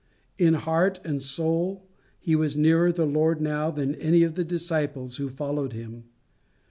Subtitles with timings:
[0.39, 1.87] In heart and soul
[2.19, 6.05] he was nearer the Lord now than any of the disciples who followed him.